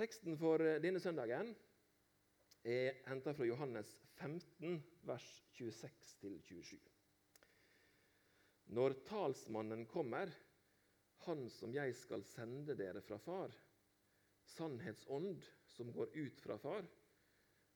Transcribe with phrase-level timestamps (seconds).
[0.00, 1.50] Teksten for eh, denne søndagen
[2.64, 5.26] er henta fra Johannes 15, vers
[5.58, 6.78] 26-27.
[8.72, 10.32] Når talsmannen kommer,
[11.26, 13.52] han som jeg skal sende dere fra far,
[14.54, 15.44] sannhetsånd
[15.74, 16.88] som går ut fra far,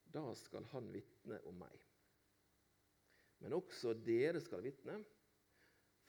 [0.09, 1.87] da skal han vitne om meg.
[3.45, 4.97] Men også dere skal vitne,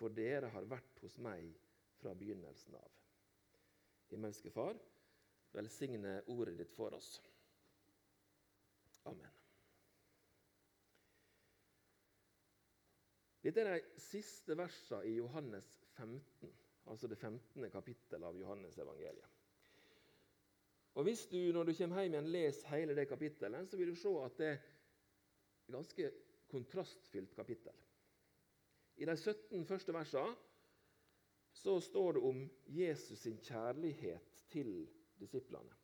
[0.00, 1.52] for dere har vært hos meg
[2.00, 2.92] fra begynnelsen av.
[4.08, 4.78] Himmelske Far,
[5.52, 7.20] velsigne ordet ditt for oss.
[9.06, 9.32] Amen.
[13.46, 16.50] Dette er de siste versene i Johannes 15,
[16.90, 17.70] altså det 15.
[17.70, 19.36] kapittel av Johannes evangeliet.
[20.96, 23.98] Og Hvis du når du kommer hjem igjen leser hele det kapittelet, så vil du
[24.00, 26.10] se at det er et ganske
[26.48, 27.74] kontrastfylt kapittel.
[28.96, 30.34] I de 17 første versene
[31.52, 34.86] så står det om Jesus sin kjærlighet til
[35.20, 35.74] disiplene.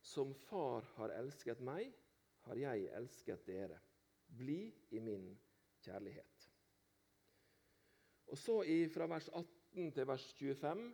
[0.00, 1.90] Som Far har elsket meg,
[2.46, 3.80] har jeg elsket dere.
[4.26, 5.32] Bli i min
[5.82, 6.46] kjærlighet.
[8.26, 8.62] Og så
[8.94, 10.86] Fra vers 18 til vers 25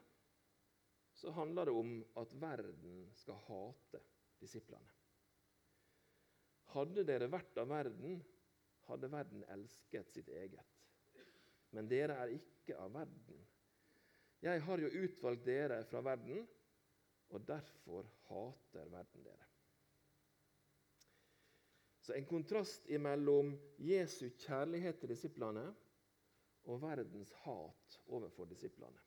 [1.13, 4.01] så handler det om at verden skal hate
[4.41, 4.91] disiplene.
[6.73, 8.23] Hadde dere vært av verden,
[8.89, 10.79] hadde verden elsket sitt eget.
[11.77, 13.45] Men dere er ikke av verden.
[14.43, 16.47] Jeg har jo utvalgt dere fra verden,
[17.33, 19.49] og derfor hater verden dere.
[22.03, 25.69] Så en kontrast mellom Jesu kjærlighet til disiplene
[26.65, 28.99] og verdens hat overfor disiplene.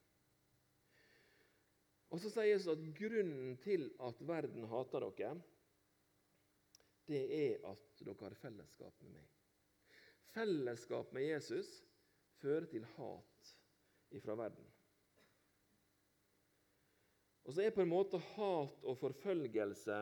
[2.13, 5.35] Og så sier Jesus at grunnen til at verden hater dere,
[7.05, 9.27] det er at dere har fellesskap med meg.
[10.35, 11.69] Fellesskap med Jesus
[12.39, 13.51] fører til hat
[14.15, 14.65] ifra verden.
[17.45, 19.99] Og så er på en måte hat og forfølgelse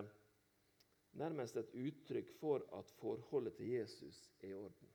[1.20, 4.94] nærmest et uttrykk for at forholdet til Jesus er i orden.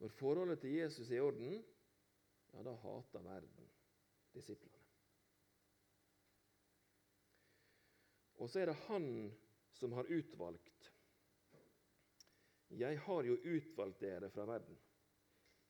[0.00, 1.64] Når forholdet til Jesus er i orden,
[2.52, 3.70] ja, da hater verden
[4.34, 4.76] disiplene.
[8.40, 9.08] Og så er det han
[9.76, 10.92] som har utvalgt.
[12.70, 14.78] Jeg har jo utvalgt dere fra verden.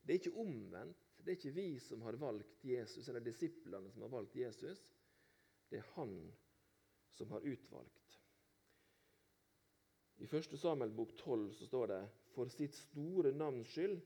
[0.03, 1.07] Det er ikke omvendt.
[1.21, 4.81] Det er ikke vi som har valgt Jesus, eller disiplene som har valgt Jesus.
[5.71, 6.15] Det er han
[7.13, 8.17] som har utvalgt.
[10.21, 10.59] I 1.
[10.59, 12.01] Samuel bok 12 så står det
[12.35, 14.01] For sitt store navns skyld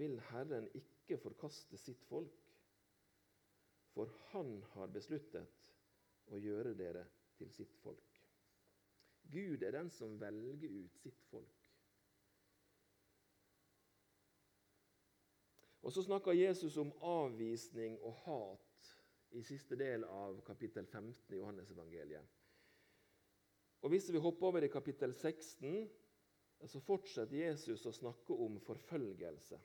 [0.00, 2.42] vil Herren ikke forkaste sitt folk.
[3.94, 5.70] For han har besluttet
[6.28, 7.06] å gjøre dere
[7.38, 8.20] til sitt folk.
[9.32, 11.65] Gud er den som velger ut sitt folk.
[15.86, 18.88] Og Så snakker Jesus om avvisning og hat
[19.38, 22.24] i siste del av kapittel 15 i Johannesevangeliet.
[23.82, 25.86] Og Hvis vi hopper over i kapittel 16,
[26.66, 29.60] så fortsetter Jesus å snakke om forfølgelse.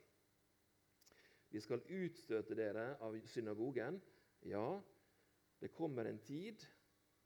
[1.49, 3.97] Vi skal utstøte dere av synagogen.
[4.45, 4.77] Ja,
[5.59, 6.61] det kommer en tid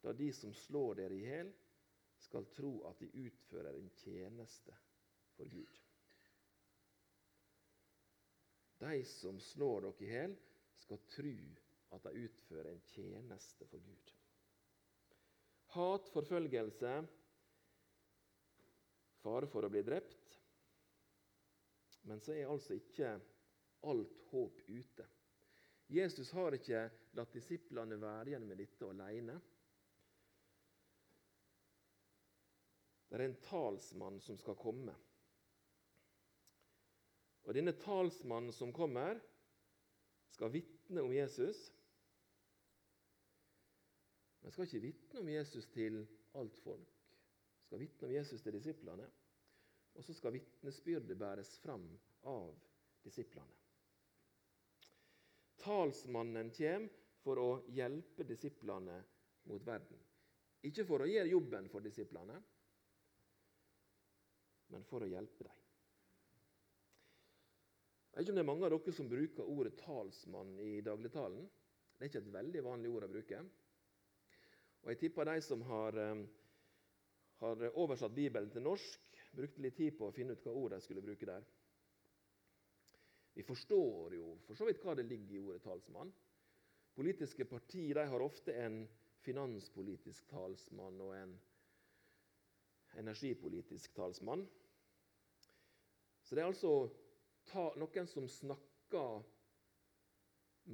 [0.04, 1.52] da de som slår dere i hjel,
[2.16, 4.72] skal tro at de utfører en tjeneste
[5.36, 5.84] for Gud.
[8.86, 10.34] De som slår dere i hjel,
[10.78, 11.38] skal tro
[11.96, 14.12] at de utfører en tjeneste for Gud.
[15.74, 16.92] Hat, forfølgelse,
[19.24, 20.38] fare for å bli drept.
[22.06, 23.16] Men så er altså ikke
[23.90, 25.08] alt håp ute.
[25.90, 26.86] Jesus har ikke
[27.18, 29.40] latt disiplene være igjen med dette alene.
[33.10, 34.94] Det er en talsmann som skal komme.
[37.46, 39.20] Og denne talsmannen som kommer,
[40.34, 41.60] skal vitne om Jesus.
[44.42, 46.02] Men skal ikke vitne om Jesus til
[46.38, 46.96] alt folk.
[47.66, 49.06] Skal vitne om Jesus til disiplene.
[49.96, 51.86] Og så skal vitnesbyrdet bæres fram
[52.28, 52.52] av
[53.06, 53.62] disiplene.
[55.62, 59.00] Talsmannen kommer for å hjelpe disiplene
[59.50, 60.02] mot verden.
[60.66, 62.36] Ikke for å gjøre jobben for disiplene,
[64.74, 65.65] men for å hjelpe dem.
[68.16, 71.50] Jeg vet ikke om det er mange av dere som bruker ordet 'talsmann' i dagligtalen.
[71.98, 73.40] Det er ikke et veldig vanlig ord å bruke.
[74.84, 76.26] Og Jeg tipper de som har, eh,
[77.42, 79.02] har oversatt Bibelen til norsk,
[79.36, 81.44] brukte litt tid på å finne ut hva ord de skulle bruke der.
[83.36, 86.14] Vi forstår jo for så vidt hva det ligger i ordet 'talsmann'.
[86.96, 88.88] Politiske partier har ofte en
[89.26, 91.42] finanspolitisk talsmann og en
[92.96, 94.48] energipolitisk talsmann.
[96.24, 96.90] Så det er altså
[97.52, 99.24] ta, noen som snakker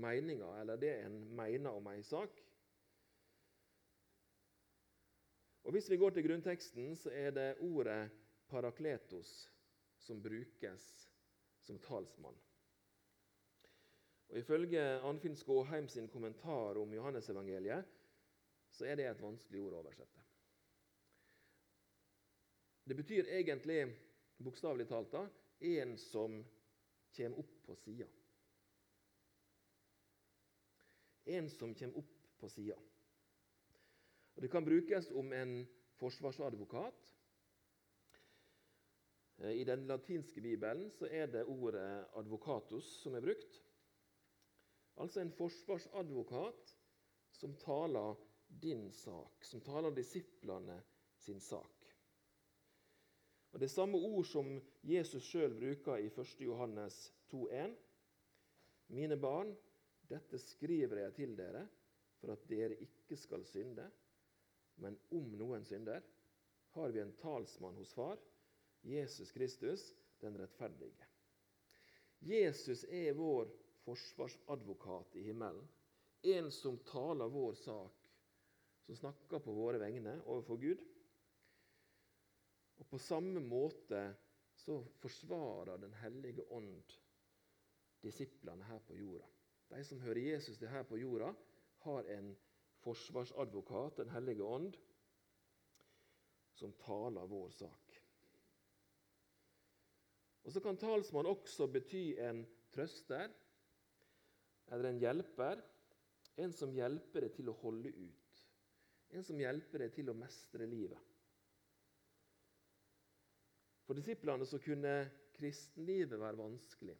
[0.01, 2.41] meninga, eller det en mener om ei sak,
[5.63, 8.09] Og Hvis vi går til grunnteksten, så er det ordet
[8.49, 9.49] parakletos
[9.97, 11.09] som brukes
[11.59, 12.37] som talsmann.
[14.29, 17.85] Og Ifølge Arnfinn Skåheim sin kommentar om Johannesevangeliet
[18.71, 20.23] så er det et vanskelig ord å oversette.
[22.87, 23.83] Det betyr egentlig,
[24.43, 25.27] bokstavelig talt, da,
[25.59, 26.39] en som
[27.15, 28.07] kommer opp på sida.
[31.25, 32.77] En som kommer opp på sida.
[34.35, 35.67] Det kan brukes om en
[35.99, 37.17] forsvarsadvokat.
[39.37, 43.61] I den latinske bibelen er det ordet 'advocatus' som er brukt.
[44.97, 46.77] Altså en forsvarsadvokat
[47.31, 48.15] som taler
[48.61, 50.81] din sak, som taler disiplene
[51.17, 51.80] sin sak.
[53.51, 54.47] Og Det er samme ord som
[54.83, 56.35] Jesus sjøl bruker i 1.
[56.45, 57.75] Johannes 2,1.
[58.95, 59.51] Mine barn,
[60.07, 61.65] dette skriver jeg til dere
[62.19, 63.87] for at dere ikke skal synde.
[64.81, 66.03] Men om noen synder,
[66.71, 68.19] har vi en talsmann hos Far,
[68.87, 69.83] Jesus Kristus,
[70.21, 71.07] den rettferdige.
[72.21, 73.49] Jesus er vår
[73.85, 75.67] forsvarsadvokat i himmelen.
[76.21, 78.09] En som taler vår sak,
[78.85, 80.83] som snakker på våre vegne overfor Gud.
[82.81, 84.01] Og På samme måte
[84.57, 86.97] så forsvarer Den hellige ånd
[88.01, 89.27] disiplene her på jorda.
[89.69, 91.33] De som hører Jesus til her på jorda,
[91.85, 92.33] har en
[92.81, 94.73] forsvarsadvokat, Den hellige ånd,
[96.53, 98.01] som taler vår sak.
[100.43, 103.29] Og Så kan talsmann også bety en trøster
[104.71, 105.61] eller en hjelper.
[106.37, 108.43] En som hjelper deg til å holde ut.
[109.11, 111.10] En som hjelper deg til å mestre livet.
[113.85, 114.95] For disiplene så kunne
[115.35, 116.97] kristenlivet være vanskelig.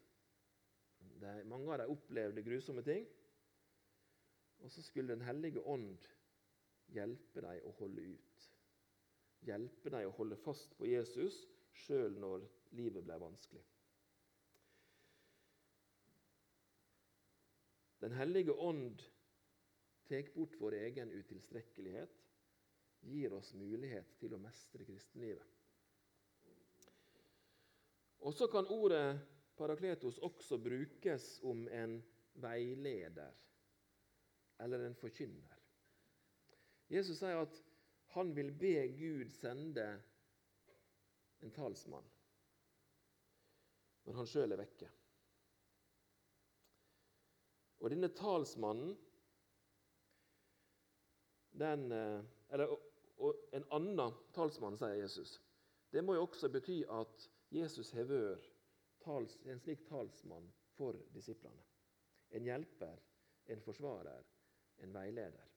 [1.22, 3.06] De, mange av dem opplevde grusomme ting.
[4.62, 5.98] Og så skulle Den hellige ånd
[6.94, 8.48] hjelpe dem å holde ut.
[9.46, 11.38] Hjelpe dem å holde fast på Jesus
[11.86, 12.46] sjøl når
[12.78, 13.64] livet ble vanskelig.
[18.02, 19.02] Den hellige ånd
[20.10, 22.14] tar bort vår egen utilstrekkelighet,
[23.02, 25.61] gir oss mulighet til å mestre kristenlivet.
[28.22, 29.20] Og Så kan ordet
[29.58, 31.98] parakletos også brukes om en
[32.34, 33.34] veileder
[34.60, 35.58] eller en forkynner.
[36.92, 37.62] Jesus sier at
[38.14, 39.86] han vil be Gud sende
[41.42, 42.08] en talsmann
[44.06, 44.90] når han sjøl er vekke.
[47.82, 48.96] Og denne talsmannen
[51.62, 52.78] den, eller, eller,
[53.22, 55.36] og En annen talsmann, sier Jesus.
[55.94, 58.46] Det må jo også bety at Jesus har vært
[59.52, 61.64] en slik talsmann for disiplene.
[62.32, 63.00] En hjelper,
[63.52, 64.28] en forsvarer,
[64.86, 65.50] en veileder.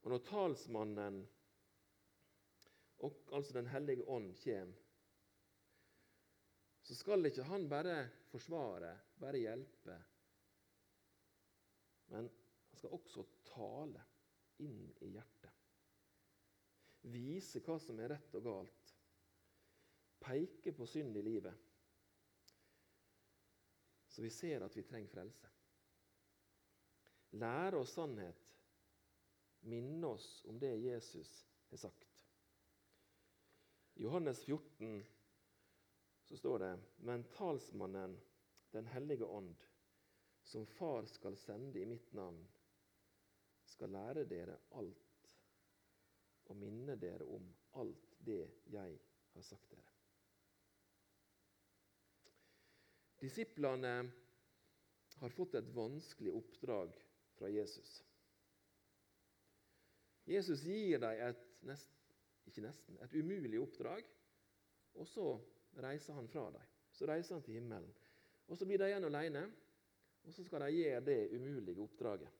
[0.00, 1.20] Og når talsmannen,
[3.32, 4.80] altså Den hellige ånd, kommer,
[6.82, 9.96] så skal ikke han bare forsvare, bare hjelpe.
[12.10, 12.26] Men
[12.70, 14.02] han skal også tale
[14.64, 15.59] inn i hjertet.
[17.02, 18.94] Vise hva som er rett og galt.
[20.20, 21.54] Peke på synd i livet.
[24.10, 25.48] Så vi ser at vi trenger frelse.
[27.40, 28.46] Lære oss sannhet.
[29.60, 31.30] Minne oss om det Jesus
[31.70, 32.24] har sagt.
[33.94, 35.04] I Johannes 14
[36.24, 38.20] så står det Men talsmannen,
[38.70, 39.56] Den hellige ånd,
[40.42, 42.44] som Far skal sende i mitt navn,
[43.64, 45.09] skal lære dere alt
[46.50, 47.46] og minne dere om
[47.80, 48.42] alt det
[48.74, 48.98] jeg
[49.34, 49.86] har sagt dere.
[53.20, 53.94] Disiplene
[55.20, 56.94] har fått et vanskelig oppdrag
[57.36, 58.00] fra Jesus.
[60.30, 61.90] Jesus gir dem et, nest,
[62.56, 64.06] nesten, et umulig oppdrag,
[64.96, 65.26] og så
[65.84, 66.64] reiser han fra dem.
[66.96, 67.92] Så reiser han til himmelen.
[68.50, 69.44] Og Så blir de igjen alene,
[70.24, 72.39] og så skal de gjøre det umulige oppdraget.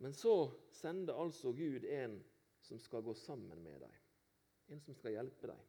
[0.00, 2.14] Men så sender altså Gud en
[2.64, 3.96] som skal gå sammen med dem.
[4.66, 5.60] En som skal hjelpe dem.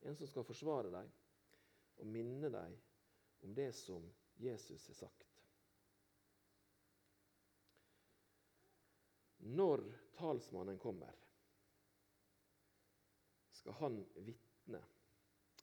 [0.00, 1.10] En som skal forsvare dem
[2.00, 2.76] og minne dem
[3.44, 4.06] om det som
[4.40, 5.26] Jesus har sagt.
[9.36, 9.84] Når
[10.16, 11.12] talsmannen kommer,
[13.52, 14.80] skal han vitne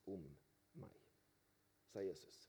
[0.06, 0.30] om
[0.77, 1.01] meg,
[1.89, 2.44] sier Jesus.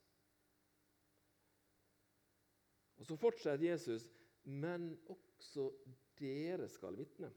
[2.98, 4.04] Og Så fortsetter Jesus,
[4.44, 4.90] men
[5.48, 5.70] også
[6.18, 7.30] dere skal vitne.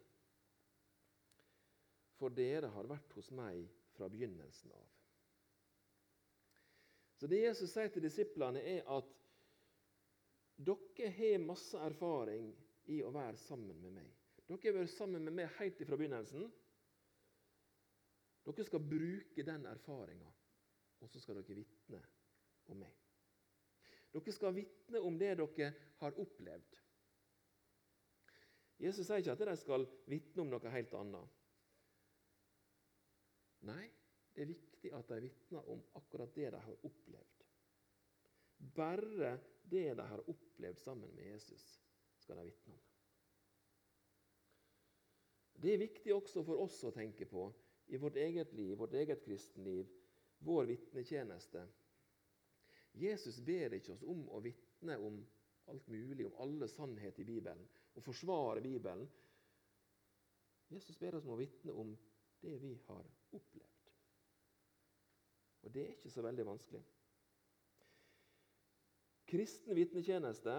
[2.20, 3.64] For dere har vært hos meg
[3.96, 4.88] fra begynnelsen av.
[7.18, 9.10] Så Det Jesus sier til disiplene, er at
[10.58, 12.52] dere har masse erfaring
[12.90, 14.10] i å være sammen med meg.
[14.48, 16.50] Dere har vært sammen med meg helt fra begynnelsen.
[18.46, 20.34] Dere skal bruke den erfaringa,
[21.00, 22.02] og så skal dere vitne
[22.74, 22.98] om meg.
[24.12, 26.81] Dere skal vitne om det dere har opplevd.
[28.82, 31.40] Jesus sier ikke at de skal vitne om noe helt annet.
[33.70, 33.84] Nei,
[34.34, 37.44] det er viktig at de vitner om akkurat det de har opplevd.
[38.78, 39.36] Bare
[39.70, 41.66] det de har opplevd sammen med Jesus,
[42.22, 42.88] skal de vitne om.
[45.62, 47.46] Det er viktig også for oss å tenke på
[47.94, 49.90] i vårt eget liv, vårt eget kristenliv,
[50.42, 51.68] vår vitnetjeneste.
[52.98, 55.20] Jesus ber ikke oss om å vitne om
[55.70, 59.10] alt mulig, om alle sannheter i Bibelen, og forsvare Bibelen.
[60.72, 61.92] Jesus ber oss om å vitne om
[62.42, 63.92] det vi har opplevd.
[65.62, 66.82] Og det er ikke så veldig vanskelig.
[69.32, 70.56] Kristen vitnetjeneste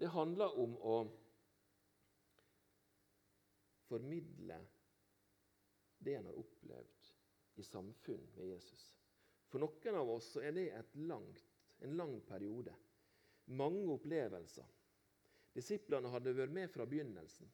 [0.00, 0.94] det handler om å
[3.86, 4.56] formidle
[6.02, 7.10] det en har opplevd
[7.60, 8.88] i samfunn med Jesus.
[9.52, 11.44] For noen av oss er det langt,
[11.84, 12.74] en lang periode.
[13.52, 14.68] Mange opplevelser.
[15.52, 17.50] Disiplene hadde vært med fra begynnelsen.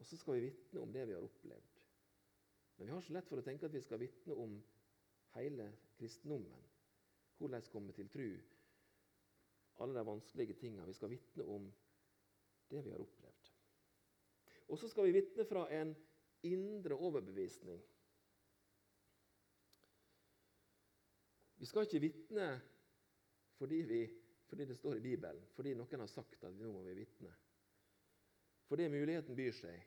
[0.00, 1.82] Og så skal vi vitne om det vi har opplevd.
[2.76, 4.56] Men vi har så lett for å tenke at vi skal vitne om
[5.36, 5.68] hele
[5.98, 6.64] kristendommen.
[7.38, 8.28] Hvordan komme til tru.
[9.82, 10.86] Alle de vanskelige tingene.
[10.86, 11.70] Vi skal vitne om
[12.70, 13.50] det vi har opplevd.
[14.68, 15.92] Og så skal vi vitne fra en
[16.46, 17.82] indre overbevisning.
[21.64, 22.46] Vi skal ikke vitne
[23.56, 23.98] fordi, vi,
[24.46, 27.30] fordi det står i Bibelen, fordi noen har sagt at nå må vi vitne.
[28.68, 29.86] Fordi muligheten byr seg.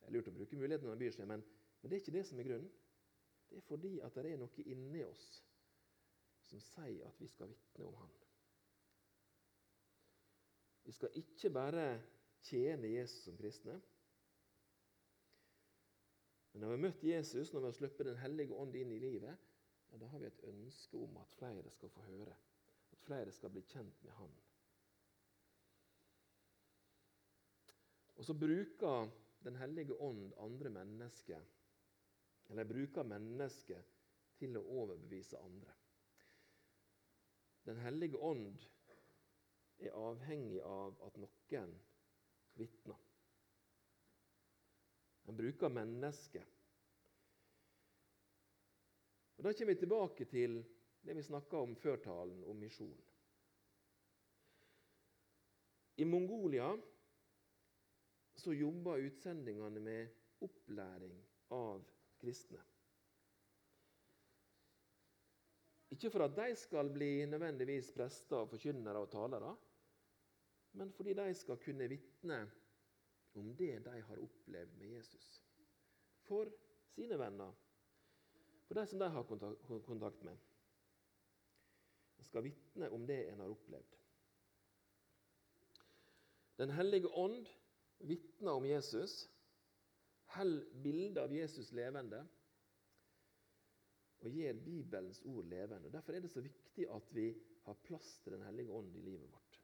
[0.00, 1.44] Det er lurt å bruke muligheten når den byr seg, men,
[1.78, 2.72] men det er ikke det som er grunnen.
[3.46, 5.26] Det er fordi at det er noe inni oss
[6.48, 8.16] som sier at vi skal vitne om Han.
[10.88, 11.84] Vi skal ikke bare
[12.48, 13.78] tjene Jesus som kristne.
[16.50, 18.98] Men når vi har møtt Jesus, når vi har sluppet Den hellige ånd inn i
[18.98, 19.46] livet,
[19.90, 22.36] ja, da har vi et ønske om at flere skal få høre.
[22.92, 24.36] At flere skal bli kjent med Han.
[28.16, 31.40] Og så bruker Den hellige ånd andre mennesker,
[32.48, 33.86] eller bruker mennesker
[34.36, 35.72] til å overbevise andre.
[37.64, 38.58] Den hellige ånd
[39.80, 41.72] er avhengig av at noen
[42.60, 43.00] vitner.
[45.24, 46.59] Han bruker mennesket.
[49.40, 50.58] Og Da kommer vi tilbake til
[51.00, 52.98] det vi snakka om før talen, om misjon.
[55.96, 56.66] I Mongolia
[58.36, 60.10] så jobber utsendingene med
[60.44, 61.14] opplæring
[61.56, 61.80] av
[62.20, 62.60] kristne.
[65.96, 69.54] Ikke for at de skal bli nødvendigvis prester, forkynnere og talere,
[70.76, 72.42] men fordi de skal kunne vitne
[73.40, 75.32] om det de har opplevd med Jesus.
[76.28, 76.52] For
[76.92, 77.56] sine venner,
[78.70, 79.22] for de som de har
[79.82, 80.36] kontakt med.
[82.16, 83.96] De skal vitne om det en har opplevd.
[86.60, 87.48] Den hellige ånd
[87.98, 89.16] vitner om Jesus,
[90.36, 92.22] holder bildet av Jesus levende
[94.22, 95.90] og gjør Bibelens ord levende.
[95.90, 97.26] Derfor er det så viktig at vi
[97.66, 99.60] har plass til Den hellige ånd i livet vårt.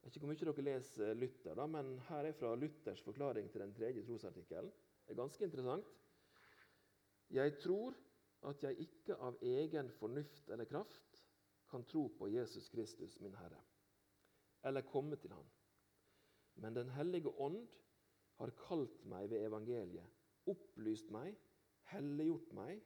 [0.00, 3.50] Jeg vet ikke hvor mye dere leser Luther, da, men her er fra Luthers forklaring
[3.50, 4.72] til den tredje trosartikkelen.
[5.10, 5.86] Det er ganske interessant.
[7.34, 7.96] Jeg tror
[8.46, 11.16] at jeg ikke av egen fornuft eller kraft
[11.70, 13.58] kan tro på Jesus Kristus, min Herre,
[14.62, 15.48] eller komme til Han.
[16.54, 17.58] Men Den hellige ånd
[18.38, 20.06] har kalt meg ved evangeliet,
[20.46, 21.34] opplyst meg,
[21.90, 22.78] helliggjort meg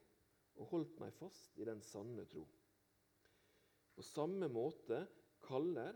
[0.55, 2.47] og holdt meg fast i den sanne tro.
[3.93, 5.03] På samme måte
[5.45, 5.93] kaller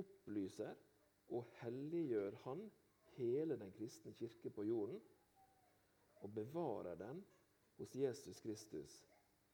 [0.00, 0.80] opplyser
[1.28, 2.70] og helliggjør Han
[3.18, 5.04] hele den kristne kirke på jorden
[6.20, 7.22] og bevarer den
[7.78, 8.96] hos Jesus Kristus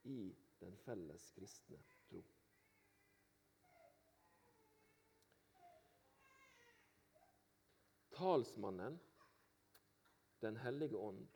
[0.04, 2.22] i den felles kristne tro.
[8.14, 9.00] Talsmannen,
[10.40, 11.28] Den hellige ånd,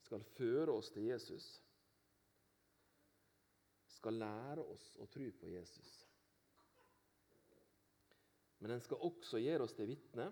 [0.00, 1.46] skal føre oss til Jesus,
[3.98, 5.90] skal lære oss å tro på Jesus.
[8.58, 10.30] Men den skal også gjøre oss til vitne.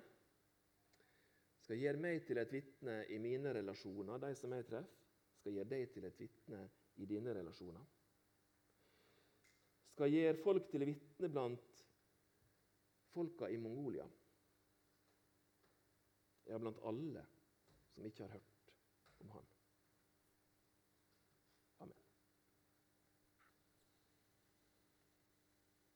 [1.67, 5.03] Skal gjøre meg til et vitne i mine relasjoner, de som jeg treffer.
[5.41, 6.61] Skal gjøre deg til et vitne
[7.03, 7.83] i dine relasjoner.
[9.97, 11.83] Skal gjøre folk til vitne blant
[13.11, 14.07] folka i Mongolia.
[16.47, 17.27] Ja, blant alle
[17.97, 19.56] som ikke har hørt.